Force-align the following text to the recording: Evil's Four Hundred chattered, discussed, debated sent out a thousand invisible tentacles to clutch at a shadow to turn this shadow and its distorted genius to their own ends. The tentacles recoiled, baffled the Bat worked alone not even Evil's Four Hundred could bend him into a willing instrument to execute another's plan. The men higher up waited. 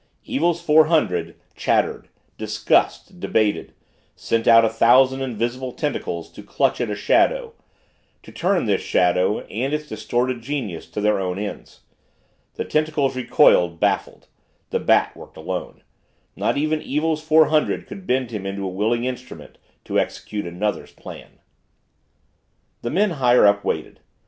Evil's 0.23 0.59
Four 0.59 0.87
Hundred 0.87 1.35
chattered, 1.55 2.07
discussed, 2.35 3.19
debated 3.19 3.71
sent 4.15 4.47
out 4.47 4.65
a 4.65 4.69
thousand 4.69 5.21
invisible 5.21 5.73
tentacles 5.73 6.31
to 6.31 6.41
clutch 6.41 6.81
at 6.81 6.89
a 6.89 6.95
shadow 6.95 7.53
to 8.23 8.31
turn 8.31 8.65
this 8.65 8.81
shadow 8.81 9.41
and 9.41 9.75
its 9.75 9.87
distorted 9.87 10.41
genius 10.41 10.89
to 10.89 11.01
their 11.01 11.19
own 11.19 11.37
ends. 11.37 11.81
The 12.55 12.65
tentacles 12.65 13.15
recoiled, 13.15 13.79
baffled 13.79 14.25
the 14.71 14.79
Bat 14.79 15.15
worked 15.15 15.37
alone 15.37 15.83
not 16.35 16.57
even 16.57 16.81
Evil's 16.81 17.21
Four 17.21 17.49
Hundred 17.49 17.85
could 17.85 18.07
bend 18.07 18.31
him 18.31 18.47
into 18.47 18.65
a 18.65 18.69
willing 18.69 19.03
instrument 19.05 19.59
to 19.83 19.99
execute 19.99 20.47
another's 20.47 20.93
plan. 20.93 21.37
The 22.81 22.89
men 22.89 23.11
higher 23.11 23.45
up 23.45 23.63
waited. 23.63 23.99